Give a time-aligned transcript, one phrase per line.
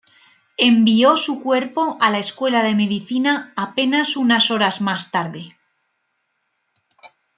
[0.57, 5.55] Envió su cuerpo a la Escuela de Medicina apenas unas horas más tarde.